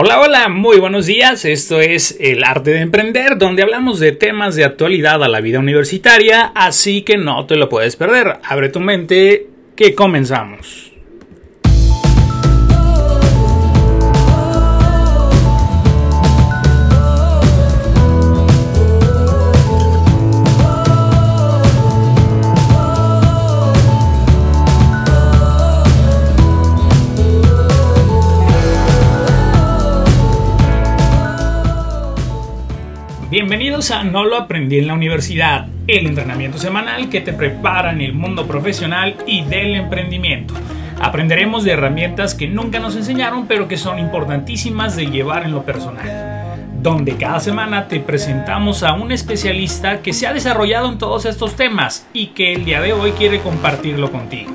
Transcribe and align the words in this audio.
Hola, 0.00 0.20
hola, 0.20 0.48
muy 0.48 0.78
buenos 0.78 1.06
días. 1.06 1.44
Esto 1.44 1.80
es 1.80 2.16
El 2.20 2.44
Arte 2.44 2.70
de 2.70 2.82
Emprender, 2.82 3.36
donde 3.36 3.64
hablamos 3.64 3.98
de 3.98 4.12
temas 4.12 4.54
de 4.54 4.62
actualidad 4.62 5.24
a 5.24 5.28
la 5.28 5.40
vida 5.40 5.58
universitaria, 5.58 6.52
así 6.54 7.02
que 7.02 7.16
no 7.16 7.46
te 7.46 7.56
lo 7.56 7.68
puedes 7.68 7.96
perder. 7.96 8.38
Abre 8.44 8.68
tu 8.68 8.78
mente, 8.78 9.48
que 9.74 9.96
comenzamos. 9.96 10.87
Bienvenidos 33.30 33.90
a 33.90 34.04
No 34.04 34.24
lo 34.24 34.38
aprendí 34.38 34.78
en 34.78 34.86
la 34.86 34.94
universidad, 34.94 35.66
el 35.86 36.06
entrenamiento 36.06 36.56
semanal 36.56 37.10
que 37.10 37.20
te 37.20 37.34
prepara 37.34 37.92
en 37.92 38.00
el 38.00 38.14
mundo 38.14 38.46
profesional 38.46 39.16
y 39.26 39.44
del 39.44 39.74
emprendimiento. 39.74 40.54
Aprenderemos 40.98 41.62
de 41.62 41.72
herramientas 41.72 42.34
que 42.34 42.48
nunca 42.48 42.78
nos 42.78 42.96
enseñaron 42.96 43.46
pero 43.46 43.68
que 43.68 43.76
son 43.76 43.98
importantísimas 43.98 44.96
de 44.96 45.10
llevar 45.10 45.44
en 45.44 45.52
lo 45.52 45.62
personal. 45.62 46.56
Donde 46.80 47.16
cada 47.16 47.38
semana 47.40 47.86
te 47.86 48.00
presentamos 48.00 48.82
a 48.82 48.94
un 48.94 49.12
especialista 49.12 50.00
que 50.00 50.14
se 50.14 50.26
ha 50.26 50.32
desarrollado 50.32 50.90
en 50.90 50.96
todos 50.96 51.26
estos 51.26 51.54
temas 51.54 52.08
y 52.14 52.28
que 52.28 52.54
el 52.54 52.64
día 52.64 52.80
de 52.80 52.94
hoy 52.94 53.10
quiere 53.10 53.40
compartirlo 53.40 54.10
contigo. 54.10 54.52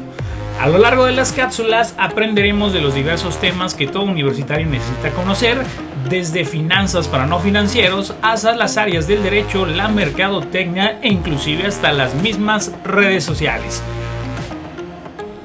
A 0.60 0.68
lo 0.68 0.80
largo 0.80 1.06
de 1.06 1.12
las 1.12 1.32
cápsulas 1.32 1.94
aprenderemos 2.00 2.74
de 2.74 2.82
los 2.82 2.96
diversos 2.96 3.40
temas 3.40 3.76
que 3.76 3.86
todo 3.86 4.06
universitario 4.06 4.66
necesita 4.66 5.12
conocer 5.12 5.60
desde 6.10 6.46
finanzas 6.46 7.08
para 7.08 7.26
no 7.26 7.40
financieros 7.40 8.14
hasta 8.22 8.56
las 8.56 8.78
áreas 8.78 9.08
del 9.08 9.24
derecho, 9.24 9.66
la 9.66 9.88
mercadotecnia 9.88 11.00
e 11.02 11.10
inclusive 11.10 11.66
hasta 11.66 11.92
las 11.92 12.14
mismas 12.16 12.72
redes 12.84 13.24
sociales. 13.24 13.82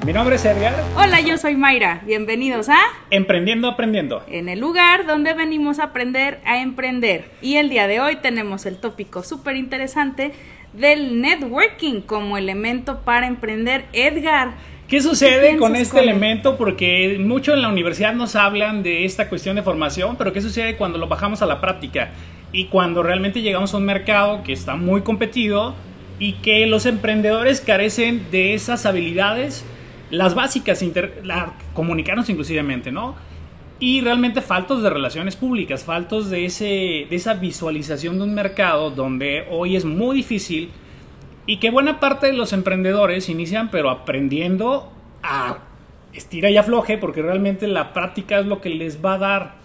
Mi 0.05 0.13
nombre 0.13 0.37
es 0.37 0.45
Edgar. 0.45 0.73
Hola, 0.95 1.19
yo 1.19 1.37
soy 1.37 1.55
Mayra. 1.55 2.01
Bienvenidos 2.05 2.69
a 2.69 2.77
Emprendiendo 3.09 3.67
Aprendiendo. 3.67 4.23
En 4.27 4.47
el 4.49 4.59
lugar 4.59 5.05
donde 5.05 5.33
venimos 5.33 5.79
a 5.79 5.85
aprender 5.85 6.39
a 6.45 6.61
emprender. 6.61 7.29
Y 7.41 7.57
el 7.57 7.69
día 7.69 7.85
de 7.87 7.99
hoy 7.99 8.15
tenemos 8.15 8.65
el 8.65 8.77
tópico 8.77 9.23
súper 9.23 9.57
interesante 9.57 10.31
del 10.73 11.21
networking 11.21 12.01
como 12.01 12.37
elemento 12.37 13.01
para 13.01 13.27
emprender. 13.27 13.85
Edgar, 13.91 14.53
¿Qué 14.89 15.01
sucede 15.01 15.55
con 15.57 15.75
este 15.75 15.99
elemento? 15.99 16.57
Porque 16.57 17.17
mucho 17.19 17.53
en 17.53 17.61
la 17.61 17.67
universidad 17.67 18.11
nos 18.13 18.35
hablan 18.35 18.81
de 18.81 19.05
esta 19.05 19.29
cuestión 19.29 19.55
de 19.55 19.61
formación, 19.61 20.15
pero 20.15 20.33
¿qué 20.33 20.41
sucede 20.41 20.77
cuando 20.77 20.97
lo 20.97 21.07
bajamos 21.07 21.43
a 21.43 21.45
la 21.45 21.61
práctica? 21.61 22.09
Y 22.51 22.65
cuando 22.65 23.03
realmente 23.03 23.43
llegamos 23.43 23.71
a 23.75 23.77
un 23.77 23.85
mercado 23.85 24.41
que 24.41 24.51
está 24.51 24.75
muy 24.75 25.01
competido 25.01 25.75
y 26.17 26.33
que 26.33 26.65
los 26.65 26.87
emprendedores 26.87 27.61
carecen 27.61 28.31
de 28.31 28.55
esas 28.55 28.87
habilidades, 28.87 29.63
las 30.09 30.33
básicas, 30.33 30.83
comunicarnos 31.75 32.27
inclusivamente, 32.27 32.91
¿no? 32.91 33.13
Y 33.79 34.01
realmente 34.01 34.41
faltos 34.41 34.81
de 34.81 34.89
relaciones 34.89 35.35
públicas, 35.35 35.83
faltos 35.83 36.31
de, 36.31 36.45
ese, 36.45 37.05
de 37.07 37.15
esa 37.15 37.35
visualización 37.35 38.17
de 38.17 38.23
un 38.23 38.33
mercado 38.33 38.89
donde 38.89 39.45
hoy 39.51 39.75
es 39.75 39.85
muy 39.85 40.15
difícil 40.15 40.71
y 41.49 41.57
que 41.57 41.71
buena 41.71 41.99
parte 41.99 42.27
de 42.27 42.33
los 42.33 42.53
emprendedores 42.53 43.27
inician 43.27 43.71
pero 43.71 43.89
aprendiendo 43.89 44.93
a 45.23 45.57
estira 46.13 46.51
y 46.51 46.57
afloje 46.57 46.99
porque 46.99 47.23
realmente 47.23 47.65
la 47.65 47.91
práctica 47.91 48.37
es 48.37 48.45
lo 48.45 48.61
que 48.61 48.69
les 48.69 49.03
va 49.03 49.15
a 49.15 49.17
dar 49.17 49.55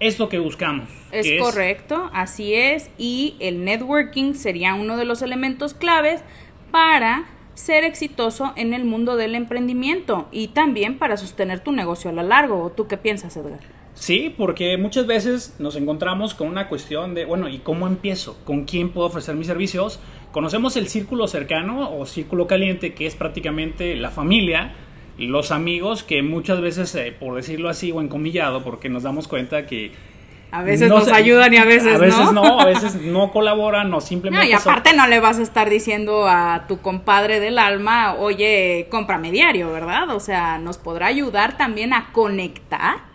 esto 0.00 0.28
que 0.28 0.40
buscamos. 0.40 0.88
Es 1.12 1.40
correcto, 1.40 2.10
así 2.12 2.54
es. 2.54 2.90
Y 2.98 3.36
el 3.38 3.64
networking 3.64 4.34
sería 4.34 4.74
uno 4.74 4.96
de 4.96 5.04
los 5.04 5.22
elementos 5.22 5.72
claves 5.72 6.24
para 6.72 7.26
ser 7.54 7.84
exitoso 7.84 8.52
en 8.56 8.74
el 8.74 8.84
mundo 8.84 9.14
del 9.14 9.36
emprendimiento 9.36 10.26
y 10.32 10.48
también 10.48 10.98
para 10.98 11.16
sostener 11.16 11.60
tu 11.60 11.70
negocio 11.70 12.10
a 12.10 12.12
lo 12.12 12.24
largo. 12.24 12.72
¿Tú 12.76 12.88
qué 12.88 12.96
piensas, 12.96 13.36
Edgar? 13.36 13.60
Sí, 13.94 14.34
porque 14.36 14.76
muchas 14.76 15.06
veces 15.06 15.54
nos 15.60 15.76
encontramos 15.76 16.34
con 16.34 16.48
una 16.48 16.68
cuestión 16.68 17.14
de, 17.14 17.24
bueno, 17.24 17.48
¿y 17.48 17.60
cómo 17.60 17.86
empiezo? 17.86 18.36
¿Con 18.44 18.64
quién 18.64 18.90
puedo 18.90 19.06
ofrecer 19.06 19.36
mis 19.36 19.46
servicios? 19.46 20.00
Conocemos 20.34 20.76
el 20.76 20.88
círculo 20.88 21.28
cercano 21.28 21.96
o 21.96 22.06
círculo 22.06 22.48
caliente, 22.48 22.92
que 22.92 23.06
es 23.06 23.14
prácticamente 23.14 23.94
la 23.94 24.10
familia, 24.10 24.72
los 25.16 25.52
amigos, 25.52 26.02
que 26.02 26.22
muchas 26.24 26.60
veces, 26.60 26.92
eh, 26.96 27.14
por 27.16 27.36
decirlo 27.36 27.68
así 27.68 27.92
o 27.92 28.00
encomillado, 28.00 28.64
porque 28.64 28.88
nos 28.88 29.04
damos 29.04 29.28
cuenta 29.28 29.64
que 29.64 29.92
a 30.50 30.64
veces 30.64 30.88
nos 30.88 31.06
ayudan 31.06 31.54
y 31.54 31.58
a 31.58 31.64
veces, 31.64 31.94
a 31.94 31.98
veces 31.98 32.32
no. 32.32 32.58
A 32.58 32.64
veces 32.64 32.96
no 32.96 33.30
colaboran 33.30 33.94
o 33.94 34.00
simplemente... 34.00 34.44
No, 34.44 34.50
y 34.50 34.54
aparte 34.54 34.92
no 34.92 35.06
le 35.06 35.20
vas 35.20 35.38
a 35.38 35.42
estar 35.42 35.70
diciendo 35.70 36.26
a 36.26 36.64
tu 36.66 36.80
compadre 36.80 37.38
del 37.38 37.56
alma, 37.56 38.14
oye, 38.14 38.88
cómprame 38.90 39.30
diario, 39.30 39.70
¿verdad? 39.70 40.10
O 40.10 40.18
sea, 40.18 40.58
nos 40.58 40.78
podrá 40.78 41.06
ayudar 41.06 41.56
también 41.56 41.92
a 41.92 42.10
conectar 42.12 43.13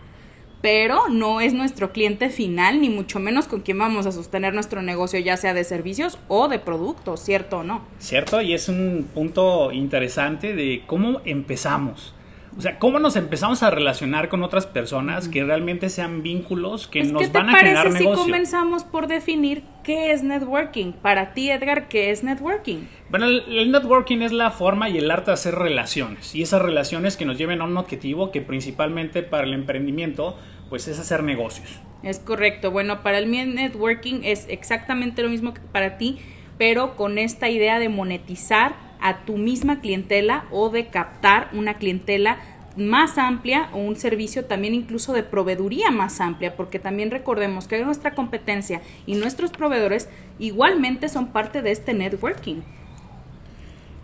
pero 0.60 1.08
no 1.08 1.40
es 1.40 1.54
nuestro 1.54 1.92
cliente 1.92 2.28
final, 2.28 2.80
ni 2.80 2.88
mucho 2.90 3.18
menos 3.18 3.46
con 3.48 3.60
quien 3.60 3.78
vamos 3.78 4.06
a 4.06 4.12
sostener 4.12 4.52
nuestro 4.54 4.82
negocio, 4.82 5.18
ya 5.18 5.36
sea 5.36 5.54
de 5.54 5.64
servicios 5.64 6.18
o 6.28 6.48
de 6.48 6.58
productos, 6.58 7.20
¿cierto 7.20 7.58
o 7.58 7.62
no? 7.62 7.82
Cierto, 7.98 8.40
y 8.40 8.54
es 8.54 8.68
un 8.68 9.08
punto 9.14 9.72
interesante 9.72 10.54
de 10.54 10.82
cómo 10.86 11.20
empezamos. 11.24 12.14
O 12.56 12.60
sea, 12.60 12.78
cómo 12.78 12.98
nos 12.98 13.14
empezamos 13.14 13.62
a 13.62 13.70
relacionar 13.70 14.28
con 14.28 14.42
otras 14.42 14.66
personas 14.66 15.28
que 15.28 15.44
realmente 15.44 15.88
sean 15.88 16.22
vínculos 16.22 16.88
que 16.88 17.04
nos 17.04 17.30
van 17.30 17.48
a 17.48 17.58
generar 17.58 17.92
negocio. 17.92 18.16
si 18.16 18.22
comenzamos 18.22 18.84
por 18.84 19.06
definir 19.06 19.62
qué 19.84 20.12
es 20.12 20.24
networking? 20.24 20.92
Para 20.92 21.32
ti, 21.32 21.50
Edgar, 21.50 21.88
¿qué 21.88 22.10
es 22.10 22.24
networking? 22.24 22.78
Bueno, 23.08 23.26
el, 23.26 23.70
networking 23.70 24.18
es 24.22 24.32
la 24.32 24.50
forma 24.50 24.88
y 24.88 24.98
el 24.98 25.10
arte 25.10 25.30
de 25.30 25.34
hacer 25.34 25.54
relaciones. 25.54 26.34
Y 26.34 26.42
esas 26.42 26.60
relaciones 26.60 27.16
que 27.16 27.24
nos 27.24 27.38
lleven 27.38 27.60
a 27.60 27.64
un 27.64 27.76
objetivo 27.76 28.32
que 28.32 28.40
principalmente 28.40 29.22
para 29.22 29.44
el 29.44 29.54
emprendimiento, 29.54 30.36
pues 30.68 30.88
es 30.88 30.98
hacer 30.98 31.22
negocios. 31.22 31.78
Es 32.02 32.18
correcto. 32.18 32.72
Bueno, 32.72 33.02
para 33.02 33.18
el 33.18 33.30
networking 33.30 34.22
es 34.24 34.46
exactamente 34.48 35.22
lo 35.22 35.28
mismo 35.28 35.54
que 35.54 35.60
para 35.60 35.98
ti, 35.98 36.18
pero 36.58 36.96
con 36.96 37.18
esta 37.18 37.48
idea 37.48 37.78
de 37.78 37.88
monetizar 37.88 38.89
a 39.00 39.24
tu 39.24 39.36
misma 39.36 39.80
clientela 39.80 40.44
o 40.50 40.70
de 40.70 40.88
captar 40.88 41.48
una 41.52 41.74
clientela 41.74 42.38
más 42.76 43.18
amplia 43.18 43.68
o 43.72 43.78
un 43.78 43.96
servicio 43.96 44.44
también 44.44 44.74
incluso 44.74 45.12
de 45.12 45.22
proveeduría 45.22 45.90
más 45.90 46.20
amplia, 46.20 46.56
porque 46.56 46.78
también 46.78 47.10
recordemos 47.10 47.66
que 47.66 47.84
nuestra 47.84 48.14
competencia 48.14 48.80
y 49.06 49.14
nuestros 49.14 49.50
proveedores 49.50 50.08
igualmente 50.38 51.08
son 51.08 51.28
parte 51.28 51.62
de 51.62 51.72
este 51.72 51.94
networking. 51.94 52.62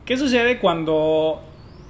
¿Qué 0.04 0.16
sucede 0.16 0.58
cuando 0.58 1.42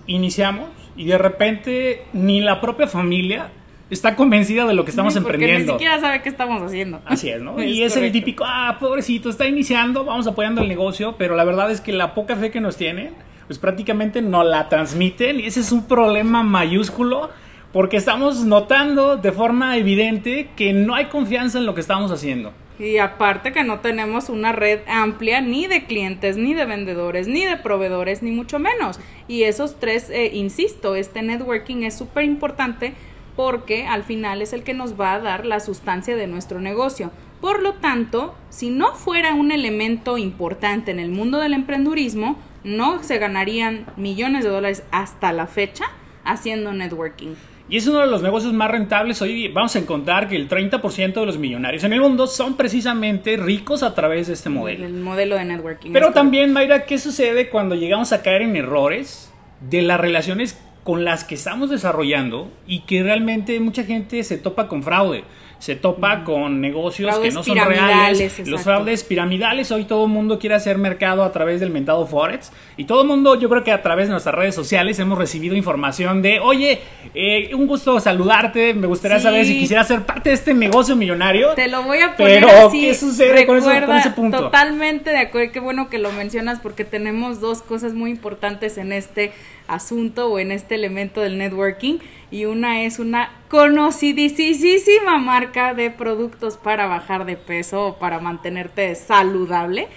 iniciamos 0.06 0.70
y 0.96 1.06
de 1.06 1.18
repente 1.18 2.04
ni 2.12 2.40
la 2.40 2.60
propia 2.60 2.86
familia 2.86 3.50
está 3.91 4.16
convencida 4.16 4.66
de 4.66 4.74
lo 4.74 4.84
que 4.84 4.91
estamos 4.91 5.14
emprendiendo. 5.16 5.72
Ni 5.72 5.78
siquiera 5.78 6.00
sabe 6.00 6.22
qué 6.22 6.28
estamos 6.28 6.62
haciendo. 6.62 7.00
Así 7.04 7.28
es, 7.28 7.41
¿no? 7.41 7.62
y 7.62 7.82
es 7.82 7.97
el 7.97 8.10
típico, 8.12 8.44
ah, 8.47 8.76
pobrecito, 8.80 9.30
está 9.30 9.47
iniciando, 9.47 10.04
vamos 10.04 10.26
apoyando 10.26 10.62
el 10.62 10.69
negocio, 10.69 11.16
pero 11.19 11.36
la 11.36 11.44
verdad 11.44 11.70
es 11.70 11.80
que 11.80 11.92
la 11.92 12.14
poca 12.14 12.36
fe 12.36 12.50
que 12.50 12.60
nos 12.60 12.76
tienen, 12.76 13.14
pues 13.47 13.58
prácticamente 13.58 14.22
no 14.22 14.42
la 14.44 14.69
transmiten 14.69 15.41
y 15.41 15.47
ese 15.47 15.60
es 15.60 15.72
un 15.72 15.86
problema 15.86 16.42
mayúsculo 16.42 17.30
porque 17.72 17.97
estamos 17.97 18.44
notando 18.44 19.16
de 19.16 19.32
forma 19.32 19.76
evidente 19.76 20.48
que 20.56 20.72
no 20.72 20.94
hay 20.94 21.06
confianza 21.06 21.58
en 21.58 21.66
lo 21.66 21.74
que 21.74 21.80
estamos 21.80 22.10
haciendo. 22.10 22.53
Y 22.78 22.98
aparte 22.98 23.53
que 23.53 23.64
no 23.64 23.80
tenemos 23.80 24.28
una 24.28 24.53
red 24.53 24.80
amplia 24.86 25.41
ni 25.41 25.66
de 25.66 25.84
clientes, 25.84 26.36
ni 26.36 26.53
de 26.53 26.66
vendedores, 26.66 27.26
ni 27.26 27.44
de 27.44 27.56
proveedores, 27.56 28.22
ni 28.22 28.30
mucho 28.32 28.58
menos. 28.58 29.00
Y 29.28 29.44
esos 29.44 29.80
tres, 29.80 30.10
eh, 30.10 30.30
insisto, 30.34 30.94
este 30.94 31.22
networking 31.22 31.84
es 31.84 31.97
súper 31.97 32.24
importante 32.24 32.92
porque 33.36 33.86
al 33.86 34.02
final 34.02 34.42
es 34.42 34.52
el 34.52 34.62
que 34.62 34.74
nos 34.74 34.98
va 34.98 35.12
a 35.12 35.20
dar 35.20 35.47
la 35.47 35.60
sustancia 35.60 36.16
de 36.16 36.27
nuestro 36.27 36.60
negocio. 36.60 37.12
Por 37.41 37.62
lo 37.62 37.74
tanto, 37.74 38.34
si 38.48 38.71
no 38.71 38.94
fuera 38.94 39.34
un 39.34 39.53
elemento 39.53 40.18
importante 40.18 40.91
en 40.91 40.98
el 40.98 41.10
mundo 41.10 41.38
del 41.38 41.53
emprendurismo, 41.53 42.38
no 42.65 43.03
se 43.03 43.18
ganarían 43.18 43.86
millones 43.97 44.42
de 44.42 44.50
dólares 44.50 44.83
hasta 44.91 45.33
la 45.33 45.47
fecha 45.47 45.84
haciendo 46.24 46.72
networking. 46.72 47.34
Y 47.68 47.77
es 47.77 47.86
uno 47.88 47.98
de 47.98 48.06
los 48.06 48.22
negocios 48.22 48.53
más 48.53 48.71
rentables. 48.71 49.21
Hoy 49.21 49.48
vamos 49.48 49.74
a 49.74 49.80
encontrar 49.80 50.28
que 50.28 50.36
el 50.36 50.48
30% 50.48 51.15
de 51.15 51.27
los 51.27 51.36
millonarios 51.36 51.83
en 51.83 51.92
el 51.92 52.00
mundo 52.00 52.28
son 52.28 52.56
precisamente 52.56 53.36
ricos 53.36 53.83
a 53.83 53.94
través 53.94 54.28
de 54.28 54.34
este 54.34 54.48
modelo. 54.48 54.86
El 54.86 54.94
modelo 54.94 55.34
de 55.36 55.44
networking. 55.44 55.92
Pero 55.92 56.12
también, 56.12 56.53
Mayra, 56.53 56.84
¿qué 56.84 56.98
sucede 56.98 57.48
cuando 57.48 57.74
llegamos 57.74 58.12
a 58.12 58.22
caer 58.22 58.42
en 58.42 58.54
errores 58.54 59.33
de 59.60 59.83
las 59.83 60.00
relaciones 60.00 60.60
con 60.86 61.04
las 61.04 61.24
que 61.24 61.34
estamos 61.34 61.68
desarrollando 61.68 62.48
y 62.65 62.83
que 62.83 63.03
realmente 63.03 63.59
mucha 63.59 63.83
gente 63.83 64.22
se 64.22 64.38
topa 64.38 64.68
con 64.68 64.84
fraude 64.84 65.24
se 65.58 65.74
topa 65.74 66.22
con 66.22 66.60
negocios 66.60 67.08
Fraudes 67.10 67.30
que 67.30 67.34
no 67.34 67.42
son 67.42 67.56
reales. 67.56 68.20
Los 68.20 68.38
exacto. 68.38 68.58
fraudes 68.58 69.04
piramidales, 69.04 69.72
hoy 69.72 69.84
todo 69.84 70.04
el 70.04 70.10
mundo 70.12 70.38
quiere 70.38 70.54
hacer 70.54 70.76
mercado 70.76 71.24
a 71.24 71.32
través 71.32 71.60
del 71.60 71.70
mentado 71.70 72.06
Forex. 72.06 72.53
Y 72.76 72.84
todo 72.84 73.03
el 73.03 73.08
mundo, 73.08 73.34
yo 73.41 73.48
creo 73.48 73.64
que 73.64 73.72
a 73.72 73.82
través 73.82 74.06
de 74.08 74.12
nuestras 74.12 74.34
redes 74.34 74.54
sociales 74.54 74.98
hemos 74.98 75.16
recibido 75.18 75.56
información 75.56 76.20
de, 76.20 76.41
oye, 76.41 76.80
eh, 77.14 77.54
un 77.54 77.66
gusto 77.66 77.98
saludarte, 78.00 78.74
me 78.74 78.86
gustaría 78.86 79.16
Sí. 79.18 79.22
saber 79.22 79.47
si 79.47 79.58
quisiera 79.58 79.82
ser 79.84 80.03
parte 80.03 80.28
de 80.28 80.34
este 80.34 80.53
negocio 80.53 80.94
millonario. 80.94 81.54
Te 81.54 81.68
lo 81.68 81.82
voy 81.84 81.98
a 82.00 82.14
poner 82.16 82.44
Pero, 82.44 82.68
así. 82.68 82.82
¿qué 82.82 82.94
sucede 82.94 83.47
con 83.47 83.56
eso- 83.56 83.66
con 83.66 83.74
Recuerda, 83.76 83.98
ese 84.00 84.10
punto? 84.10 84.38
Totalmente 84.38 85.10
de 85.10 85.18
acuerdo. 85.18 85.52
Qué 85.52 85.60
bueno 85.60 85.88
que 85.88 85.98
lo 85.98 86.12
mencionas 86.12 86.60
porque 86.60 86.84
tenemos 86.84 87.41
dos 87.41 87.62
cosas 87.62 87.94
muy 87.94 88.10
importantes 88.10 88.76
en 88.76 88.92
este 88.92 89.32
asunto 89.68 90.28
o 90.28 90.38
en 90.38 90.52
este 90.52 90.74
elemento 90.74 91.20
del 91.20 91.38
networking. 91.38 91.98
Y 92.30 92.44
una 92.44 92.82
es 92.82 92.98
una 92.98 93.30
conocidísima 93.48 95.18
marca 95.18 95.74
de 95.74 95.90
productos 95.90 96.56
para 96.56 96.86
bajar 96.86 97.24
de 97.24 97.36
peso 97.36 97.86
o 97.86 97.98
para 97.98 98.18
mantenerte 98.18 98.94
saludable. 98.94 99.88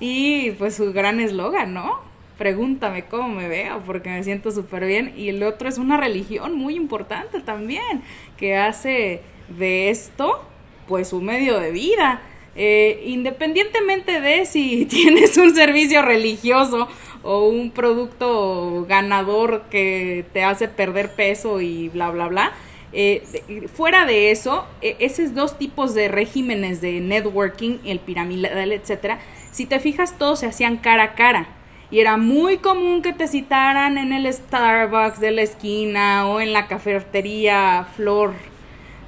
Y 0.00 0.52
pues 0.52 0.76
su 0.76 0.92
gran 0.92 1.18
eslogan, 1.20 1.74
¿no? 1.74 2.00
Pregúntame 2.36 3.06
cómo 3.06 3.28
me 3.28 3.48
veo 3.48 3.82
porque 3.84 4.10
me 4.10 4.22
siento 4.22 4.50
súper 4.50 4.86
bien. 4.86 5.14
Y 5.16 5.30
el 5.30 5.42
otro 5.42 5.68
es 5.68 5.78
una 5.78 5.96
religión 5.96 6.54
muy 6.54 6.76
importante 6.76 7.40
también 7.40 8.02
que 8.36 8.56
hace 8.56 9.22
de 9.48 9.90
esto 9.90 10.44
pues 10.86 11.08
su 11.08 11.20
medio 11.20 11.58
de 11.60 11.70
vida. 11.70 12.22
Eh, 12.60 13.04
independientemente 13.06 14.20
de 14.20 14.44
si 14.44 14.84
tienes 14.90 15.36
un 15.36 15.54
servicio 15.54 16.02
religioso 16.02 16.88
o 17.22 17.48
un 17.48 17.70
producto 17.70 18.86
ganador 18.88 19.62
que 19.70 20.24
te 20.32 20.44
hace 20.44 20.68
perder 20.68 21.12
peso 21.14 21.60
y 21.60 21.88
bla, 21.88 22.10
bla, 22.10 22.28
bla. 22.28 22.52
eh, 22.92 23.22
fuera 23.74 24.06
de 24.06 24.30
eso, 24.30 24.66
eh, 24.80 24.96
esos 24.98 25.34
dos 25.34 25.58
tipos 25.58 25.94
de 25.94 26.08
regímenes 26.08 26.80
de 26.80 27.00
networking, 27.00 27.78
el 27.84 28.00
piramidal, 28.00 28.72
etcétera, 28.72 29.18
si 29.50 29.66
te 29.66 29.78
fijas, 29.78 30.16
todos 30.18 30.40
se 30.40 30.46
hacían 30.46 30.76
cara 30.78 31.02
a 31.02 31.14
cara. 31.14 31.48
Y 31.90 32.00
era 32.00 32.18
muy 32.18 32.58
común 32.58 33.00
que 33.00 33.14
te 33.14 33.26
citaran 33.28 33.96
en 33.96 34.12
el 34.12 34.30
Starbucks 34.30 35.20
de 35.20 35.30
la 35.30 35.42
esquina 35.42 36.28
o 36.28 36.40
en 36.40 36.52
la 36.52 36.66
cafetería 36.66 37.86
Flor 37.96 38.34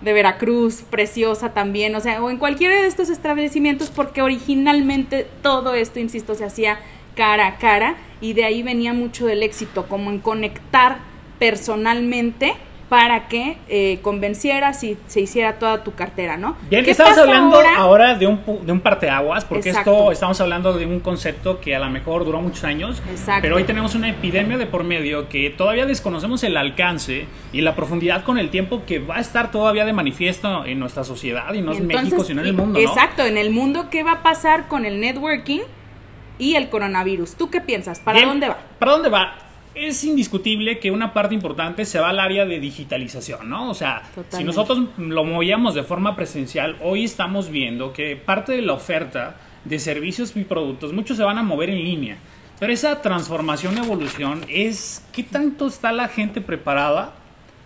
de 0.00 0.14
Veracruz, 0.14 0.82
preciosa 0.88 1.52
también, 1.52 1.94
o 1.94 2.00
sea, 2.00 2.22
o 2.22 2.30
en 2.30 2.38
cualquiera 2.38 2.80
de 2.80 2.86
estos 2.86 3.10
establecimientos, 3.10 3.90
porque 3.90 4.22
originalmente 4.22 5.26
todo 5.42 5.74
esto, 5.74 6.00
insisto, 6.00 6.34
se 6.34 6.46
hacía 6.46 6.80
cara 7.20 7.46
a 7.49 7.56
cara 7.56 7.96
y 8.22 8.32
de 8.32 8.46
ahí 8.46 8.62
venía 8.62 8.94
mucho 8.94 9.26
del 9.26 9.43
éxito, 9.43 9.84
como 9.88 10.08
en 10.11 10.20
conectar 10.20 11.00
personalmente 11.38 12.55
para 12.88 13.28
que 13.28 13.58
eh, 13.69 13.99
convencieras 14.00 14.82
y 14.84 14.96
se 15.06 15.20
hiciera 15.20 15.58
toda 15.58 15.84
tu 15.84 15.93
cartera, 15.93 16.38
¿no? 16.38 16.56
Bien, 16.70 16.82
¿Qué 16.82 16.93
estamos 16.93 17.19
hablando 17.19 17.56
ahora, 17.56 17.76
ahora? 17.76 18.14
de, 18.14 18.26
un, 18.26 18.40
de 18.64 18.72
un 18.72 18.81
parteaguas, 18.81 19.44
porque 19.44 19.69
Exacto. 19.69 19.93
esto 19.93 20.12
estamos 20.12 20.40
hablando 20.40 20.72
de 20.72 20.87
un 20.87 21.00
concepto 21.00 21.61
que 21.61 21.76
a 21.76 21.78
lo 21.78 21.90
mejor 21.90 22.25
duró 22.25 22.40
muchos 22.40 22.64
años, 22.64 23.02
Exacto. 23.11 23.43
pero 23.43 23.56
hoy 23.56 23.64
tenemos 23.64 23.94
una 23.94 24.08
epidemia 24.08 24.56
de 24.56 24.64
por 24.64 24.82
medio 24.82 25.28
que 25.28 25.50
todavía 25.50 25.84
desconocemos 25.84 26.43
el 26.43 26.56
alcance 26.56 27.26
y 27.52 27.61
la 27.61 27.76
profundidad 27.76 28.25
con 28.25 28.38
el 28.38 28.49
tiempo 28.49 28.82
que 28.87 28.99
va 28.99 29.19
a 29.19 29.20
estar 29.20 29.50
todavía 29.50 29.84
de 29.84 29.93
manifiesto 29.93 30.64
en 30.64 30.81
nuestra 30.81 31.05
sociedad 31.05 31.52
y 31.52 31.61
no 31.61 31.73
en 31.73 31.82
Entonces, 31.82 32.05
México, 32.05 32.25
sino 32.25 32.40
en 32.40 32.46
el 32.46 32.55
mundo. 32.55 32.81
¿no? 32.81 32.88
Exacto, 32.88 33.26
en 33.26 33.37
el 33.37 33.50
mundo, 33.50 33.88
¿qué 33.90 34.05
va 34.05 34.12
a 34.12 34.23
pasar 34.23 34.69
con 34.69 34.87
el 34.87 35.00
networking 35.00 35.61
y 36.40 36.56
el 36.56 36.70
coronavirus? 36.70 37.37
¿Tú 37.37 37.50
qué 37.50 37.60
piensas? 37.60 38.00
¿Para 38.00 38.19
Bien, 38.19 38.28
dónde 38.28 38.48
va? 38.48 38.58
¿Para 38.78 38.92
dónde 38.92 39.10
va? 39.10 39.37
Es 39.75 40.02
indiscutible 40.02 40.81
que 40.81 40.90
una 40.90 41.12
parte 41.12 41.34
importante 41.34 41.84
se 41.84 42.00
va 42.00 42.08
al 42.08 42.19
área 42.19 42.44
de 42.44 42.58
digitalización, 42.58 43.48
¿no? 43.48 43.70
O 43.70 43.75
sea, 43.75 44.02
si 44.02 44.14
Totalmente. 44.16 44.44
nosotros 44.44 44.81
lo 44.96 45.25
movíamos 45.25 45.75
de 45.75 45.84
forma 45.84 46.16
presencial, 46.16 46.76
hoy 46.82 47.04
estamos 47.04 47.50
viendo 47.50 47.92
que 47.92 48.16
parte 48.16 48.52
de 48.52 48.62
la 48.62 48.72
oferta 48.72 49.37
de 49.64 49.78
servicios 49.78 50.34
y 50.34 50.44
productos, 50.44 50.92
muchos 50.92 51.16
se 51.16 51.22
van 51.22 51.38
a 51.38 51.42
mover 51.42 51.70
en 51.70 51.84
línea. 51.84 52.16
Pero 52.58 52.72
esa 52.72 53.00
transformación, 53.00 53.78
evolución, 53.78 54.44
es 54.48 55.06
qué 55.12 55.22
tanto 55.22 55.66
está 55.69 55.92
la 55.92 56.08
gente 56.08 56.40
preparada 56.40 57.14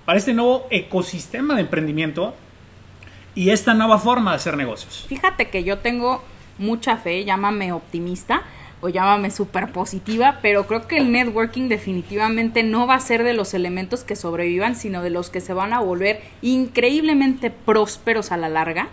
para 0.04 0.18
este 0.18 0.34
nuevo 0.34 0.66
ecosistema 0.70 1.54
de 1.54 1.62
emprendimiento 1.62 2.34
y 3.34 3.50
esta 3.50 3.74
nueva 3.74 3.98
forma 3.98 4.32
de 4.32 4.36
hacer 4.36 4.56
negocios. 4.56 5.06
Fíjate 5.08 5.48
que 5.48 5.64
yo 5.64 5.78
tengo 5.78 6.22
mucha 6.58 6.96
fe, 6.96 7.24
llámame 7.24 7.72
optimista 7.72 8.42
o 8.84 8.90
llámame 8.90 9.30
súper 9.30 9.72
positiva, 9.72 10.40
pero 10.42 10.66
creo 10.66 10.86
que 10.86 10.98
el 10.98 11.10
networking 11.10 11.68
definitivamente 11.68 12.62
no 12.62 12.86
va 12.86 12.96
a 12.96 13.00
ser 13.00 13.24
de 13.24 13.32
los 13.32 13.54
elementos 13.54 14.04
que 14.04 14.14
sobrevivan, 14.14 14.76
sino 14.76 15.00
de 15.02 15.08
los 15.08 15.30
que 15.30 15.40
se 15.40 15.54
van 15.54 15.72
a 15.72 15.80
volver 15.80 16.20
increíblemente 16.42 17.50
prósperos 17.50 18.30
a 18.30 18.36
la 18.36 18.50
larga, 18.50 18.88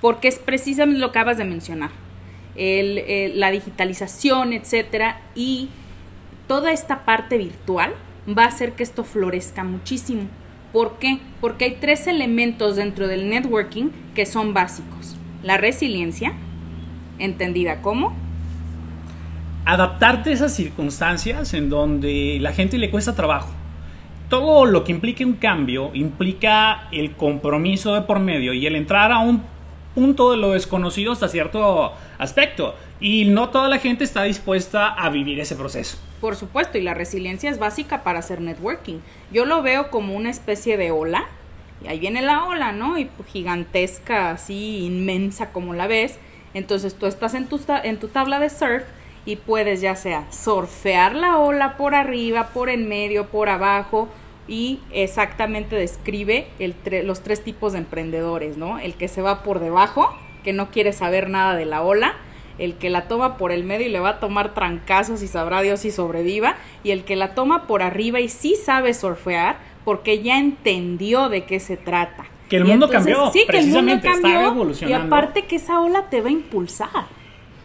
porque 0.00 0.28
es 0.28 0.38
precisamente 0.38 1.00
lo 1.00 1.10
que 1.10 1.18
acabas 1.18 1.38
de 1.38 1.44
mencionar. 1.44 1.90
El- 2.54 3.40
la 3.40 3.50
digitalización, 3.50 4.52
etcétera, 4.52 5.20
y 5.34 5.70
toda 6.46 6.70
esta 6.70 7.04
parte 7.04 7.36
virtual 7.36 7.94
va 8.28 8.44
a 8.44 8.48
hacer 8.48 8.74
que 8.74 8.84
esto 8.84 9.02
florezca 9.02 9.64
muchísimo. 9.64 10.28
¿Por 10.72 11.00
qué? 11.00 11.18
Porque 11.40 11.64
hay 11.64 11.78
tres 11.80 12.06
elementos 12.06 12.76
dentro 12.76 13.08
del 13.08 13.28
networking 13.28 13.90
que 14.14 14.24
son 14.24 14.54
básicos. 14.54 15.16
La 15.42 15.56
resiliencia, 15.56 16.32
entendida 17.18 17.82
como 17.82 18.14
adaptarte 19.64 20.30
a 20.30 20.32
esas 20.32 20.54
circunstancias 20.54 21.54
en 21.54 21.70
donde 21.70 22.38
la 22.40 22.52
gente 22.52 22.78
le 22.78 22.90
cuesta 22.90 23.14
trabajo. 23.14 23.50
Todo 24.28 24.64
lo 24.64 24.84
que 24.84 24.92
implique 24.92 25.24
un 25.24 25.34
cambio 25.34 25.90
implica 25.94 26.88
el 26.90 27.12
compromiso 27.12 27.94
de 27.94 28.02
por 28.02 28.18
medio 28.18 28.52
y 28.54 28.66
el 28.66 28.76
entrar 28.76 29.12
a 29.12 29.18
un 29.18 29.42
punto 29.94 30.30
de 30.30 30.38
lo 30.38 30.52
desconocido 30.52 31.12
hasta 31.12 31.28
cierto 31.28 31.92
aspecto. 32.18 32.74
Y 32.98 33.26
no 33.26 33.50
toda 33.50 33.68
la 33.68 33.78
gente 33.78 34.04
está 34.04 34.22
dispuesta 34.22 34.88
a 34.88 35.10
vivir 35.10 35.38
ese 35.38 35.54
proceso. 35.54 35.98
Por 36.20 36.36
supuesto, 36.36 36.78
y 36.78 36.82
la 36.82 36.94
resiliencia 36.94 37.50
es 37.50 37.58
básica 37.58 38.04
para 38.04 38.20
hacer 38.20 38.40
networking. 38.40 38.98
Yo 39.32 39.44
lo 39.44 39.60
veo 39.60 39.90
como 39.90 40.14
una 40.14 40.30
especie 40.30 40.76
de 40.76 40.92
ola, 40.92 41.26
y 41.84 41.88
ahí 41.88 41.98
viene 41.98 42.22
la 42.22 42.44
ola, 42.44 42.72
¿no? 42.72 42.96
Y 42.98 43.10
gigantesca, 43.26 44.30
así 44.30 44.84
inmensa 44.84 45.50
como 45.50 45.74
la 45.74 45.88
ves. 45.88 46.18
Entonces 46.54 46.94
tú 46.94 47.06
estás 47.06 47.34
en 47.34 47.48
tu, 47.48 47.60
en 47.82 47.98
tu 47.98 48.08
tabla 48.08 48.38
de 48.38 48.50
surf 48.50 48.84
y 49.24 49.36
puedes 49.36 49.80
ya 49.80 49.94
sea 49.96 50.26
surfear 50.32 51.14
la 51.14 51.38
ola 51.38 51.76
por 51.76 51.94
arriba, 51.94 52.48
por 52.52 52.68
en 52.68 52.88
medio, 52.88 53.26
por 53.28 53.48
abajo, 53.48 54.08
y 54.48 54.80
exactamente 54.92 55.76
describe 55.76 56.48
el 56.58 56.74
tre- 56.82 57.04
los 57.04 57.22
tres 57.22 57.42
tipos 57.44 57.72
de 57.72 57.78
emprendedores, 57.78 58.56
¿no? 58.56 58.78
El 58.78 58.94
que 58.94 59.06
se 59.08 59.22
va 59.22 59.42
por 59.44 59.60
debajo, 59.60 60.12
que 60.42 60.52
no 60.52 60.70
quiere 60.70 60.92
saber 60.92 61.30
nada 61.30 61.54
de 61.54 61.64
la 61.64 61.82
ola, 61.82 62.14
el 62.58 62.74
que 62.74 62.90
la 62.90 63.08
toma 63.08 63.36
por 63.38 63.52
el 63.52 63.64
medio 63.64 63.86
y 63.86 63.90
le 63.90 64.00
va 64.00 64.10
a 64.10 64.20
tomar 64.20 64.52
trancazos 64.54 65.22
y 65.22 65.28
sabrá 65.28 65.62
Dios 65.62 65.80
si 65.80 65.90
sobreviva, 65.90 66.56
y 66.82 66.90
el 66.90 67.04
que 67.04 67.14
la 67.16 67.34
toma 67.34 67.66
por 67.66 67.82
arriba 67.82 68.18
y 68.20 68.28
sí 68.28 68.56
sabe 68.56 68.92
surfear 68.94 69.56
porque 69.84 70.20
ya 70.22 70.38
entendió 70.38 71.28
de 71.28 71.44
qué 71.44 71.60
se 71.60 71.76
trata. 71.76 72.26
Que 72.48 72.56
el 72.56 72.66
Y 72.66 72.70
mundo 72.70 72.88
cambió, 72.90 73.30
Sí, 73.30 73.44
que 73.48 73.58
el 73.58 73.66
mundo 73.68 73.80
precisamente, 73.92 74.08
está 74.08 74.20
cambió. 74.20 74.40
Y 74.42 74.44
evolucionando. 74.44 75.06
aparte 75.16 75.46
que 75.46 75.56
esa 75.56 75.80
ola 75.80 76.10
te 76.10 76.20
va 76.20 76.28
a 76.28 76.32
impulsar. 76.32 77.06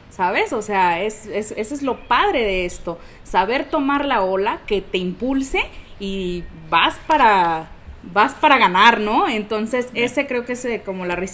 ¿Sabes? 0.09 0.53
O 0.53 0.61
sea, 0.61 1.03
es, 1.03 1.25
es, 1.27 1.51
eso 1.51 1.75
es 1.75 1.81
lo 1.81 2.07
padre 2.07 2.43
de 2.43 2.65
esto. 2.65 2.97
Saber 3.23 3.69
tomar 3.69 4.05
la 4.05 4.23
ola 4.23 4.61
que 4.65 4.81
te 4.81 4.97
impulse 4.97 5.61
y 5.99 6.43
vas 6.69 6.95
para 7.07 7.69
vas 8.13 8.33
para 8.33 8.57
ganar, 8.57 8.99
¿no? 8.99 9.27
Entonces, 9.27 9.89
ese 9.93 10.27
creo 10.27 10.45
que 10.45 10.53
es 10.53 10.65
eh, 10.65 10.81
como 10.85 11.05
la 11.05 11.15
resiliencia 11.15 11.27